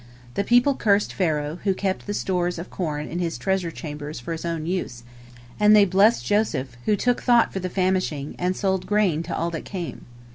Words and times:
The 0.33 0.43
people 0.43 0.73
cursed 0.73 1.13
Pharaoh, 1.13 1.59
who 1.63 1.75
kept 1.75 2.07
the 2.07 2.15
stores 2.15 2.57
of 2.57 2.71
corn 2.71 3.07
in 3.07 3.19
his 3.19 3.37
treasure 3.37 3.69
chambers 3.69 4.19
for 4.19 4.31
his 4.31 4.45
own 4.45 4.65
use, 4.65 5.03
and 5.59 5.75
they 5.75 5.85
blessed 5.85 6.25
Joseph, 6.25 6.75
who 6.85 6.95
took 6.95 7.21
thought 7.21 7.53
for 7.53 7.59
the 7.59 7.69
famishing, 7.69 8.35
and 8.39 8.55
sold 8.57 8.87
grain 8.87 9.21
to 9.21 9.37
all 9.37 9.51
that 9.51 9.63
came. 9.63 10.07